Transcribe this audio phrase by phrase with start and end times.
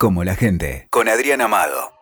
[0.00, 1.92] como la gente, con Adrián Amado.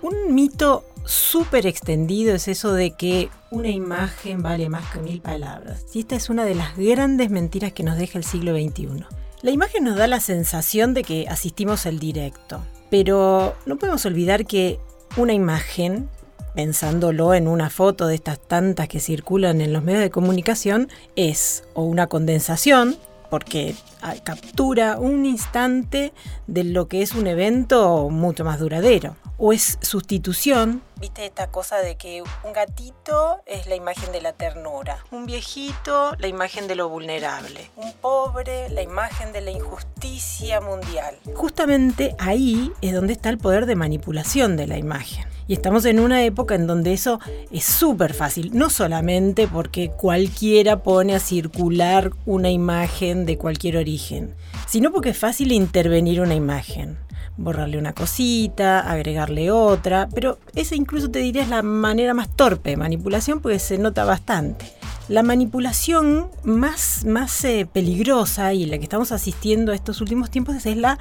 [0.00, 5.86] Un mito súper extendido es eso de que una imagen vale más que mil palabras.
[5.92, 9.04] Y esta es una de las grandes mentiras que nos deja el siglo XXI.
[9.42, 14.46] La imagen nos da la sensación de que asistimos al directo, pero no podemos olvidar
[14.46, 14.78] que
[15.16, 16.08] una imagen,
[16.54, 21.64] pensándolo en una foto de estas tantas que circulan en los medios de comunicación, es
[21.74, 22.96] o una condensación,
[23.32, 26.12] porque ah, captura un instante
[26.48, 30.82] de lo que es un evento mucho más duradero, o es sustitución.
[31.00, 36.14] ¿Viste esta cosa de que un gatito es la imagen de la ternura, un viejito
[36.18, 41.16] la imagen de lo vulnerable, un pobre la imagen de la injusticia mundial?
[41.34, 45.31] Justamente ahí es donde está el poder de manipulación de la imagen.
[45.46, 50.82] Y estamos en una época en donde eso es súper fácil, no solamente porque cualquiera
[50.82, 54.34] pone a circular una imagen de cualquier origen,
[54.66, 56.98] sino porque es fácil intervenir una imagen
[57.36, 62.70] borrarle una cosita, agregarle otra, pero esa incluso te diría es la manera más torpe
[62.70, 64.66] de manipulación porque se nota bastante.
[65.08, 70.64] La manipulación más, más eh, peligrosa y la que estamos asistiendo a estos últimos tiempos
[70.64, 70.98] es la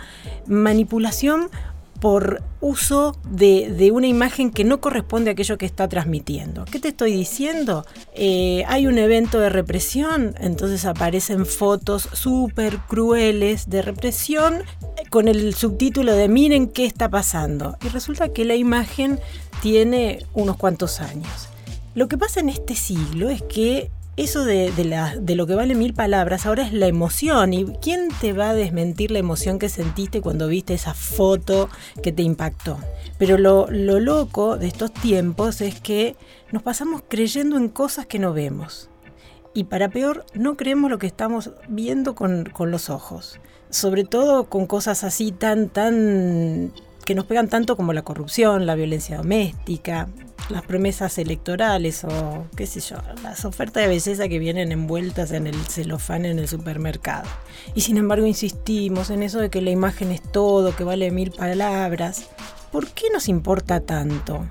[0.48, 1.50] manipulación
[2.02, 6.66] por uso de, una imagen que no corresponde a aquello que está transmitiendo.
[6.66, 7.86] ¿Qué te estoy diciendo?
[8.16, 14.64] Eh, hay un evento de represión, entonces aparecen fotos súper crueles de represión
[15.12, 17.78] con el subtítulo de miren qué está pasando.
[17.86, 19.20] Y resulta que la imagen
[19.62, 21.50] tiene unos cuantos años.
[21.94, 24.72] Lo que pasa en este siglo es que eso de,
[25.36, 27.54] lo que vale mil palabras ahora es la emoción.
[27.54, 31.70] ¿Y quién te va a desmentir la emoción que sentiste cuando viste esa foto
[32.03, 32.78] que te impactó?
[33.18, 36.16] Pero lo, loco de estos tiempos es que
[36.52, 38.90] nos pasamos creyendo en cosas que no vemos.
[39.53, 43.40] Y para peor, no creemos lo que estamos viendo con, con los ojos.
[43.70, 46.73] Sobre todo con cosas así tan, tan
[47.06, 50.08] que nos pegan tanto como la corrupción, la violencia doméstica,
[50.52, 55.48] las promesas electorales o qué sé yo, las ofertas de belleza que vienen envueltas en
[55.48, 57.28] el celofán en el supermercado.
[57.74, 61.31] Y sin embargo insistimos en eso de que la imagen es todo, que vale mil
[61.31, 62.30] palabras.
[62.72, 64.46] ¿Por qué nos importa tanto?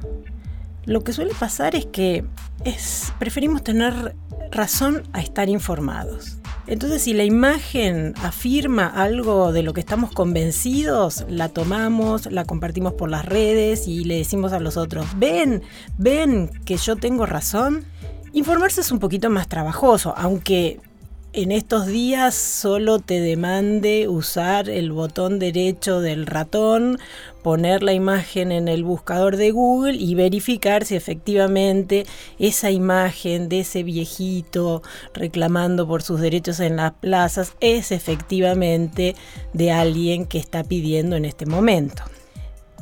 [0.84, 2.24] Lo que suele pasar es que
[2.64, 4.16] es, preferimos tener
[4.50, 6.39] razón a estar informados.
[6.66, 12.92] Entonces, si la imagen afirma algo de lo que estamos convencidos, la tomamos, la compartimos
[12.92, 15.62] por las redes y le decimos a los otros, ven,
[15.98, 17.84] ven que yo tengo razón.
[18.32, 20.80] Informarse es un poquito más trabajoso, aunque
[21.32, 26.98] en estos días solo te demande usar el botón derecho del ratón,
[27.42, 32.04] poner la imagen en el buscador de Google y verificar si efectivamente
[32.38, 34.82] esa imagen de ese viejito
[35.14, 39.14] reclamando por sus derechos en las plazas es efectivamente
[39.52, 42.02] de alguien que está pidiendo en este momento.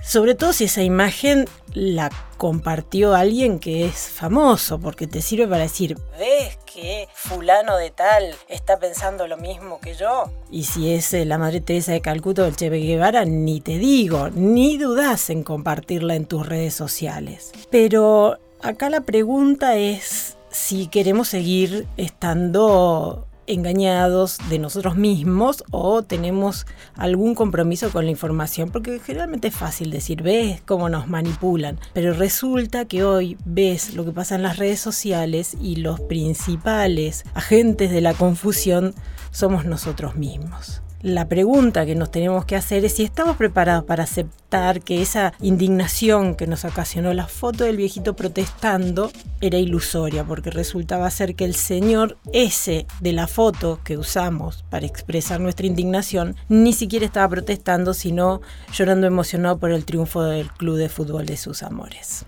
[0.03, 5.63] Sobre todo si esa imagen la compartió alguien que es famoso, porque te sirve para
[5.63, 10.31] decir, ¿ves que fulano de tal está pensando lo mismo que yo?
[10.51, 13.79] Y si es eh, la Madre Teresa de Calcuta o el Che Guevara, ni te
[13.79, 17.53] digo, ni dudas en compartirla en tus redes sociales.
[17.71, 26.67] Pero acá la pregunta es si queremos seguir estando engañados de nosotros mismos o tenemos
[26.95, 32.13] algún compromiso con la información, porque generalmente es fácil decir, ves cómo nos manipulan, pero
[32.13, 37.91] resulta que hoy ves lo que pasa en las redes sociales y los principales agentes
[37.91, 38.95] de la confusión
[39.31, 40.83] somos nosotros mismos.
[41.01, 45.33] La pregunta que nos tenemos que hacer es si estamos preparados para aceptar que esa
[45.41, 51.45] indignación que nos ocasionó la foto del viejito protestando era ilusoria, porque resultaba ser que
[51.45, 57.29] el señor ese de la foto que usamos para expresar nuestra indignación ni siquiera estaba
[57.29, 58.41] protestando, sino
[58.73, 62.25] llorando emocionado por el triunfo del club de fútbol de sus amores.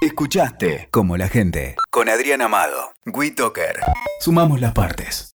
[0.00, 3.80] Escuchaste como la gente con Adrián Amado, WeToker.
[4.20, 5.24] Sumamos las partes.